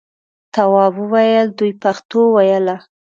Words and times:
تواب 0.53 0.93
وویل 1.03 1.47
دوی 1.57 1.71
پښتو 1.83 2.19
ویله. 2.35 2.75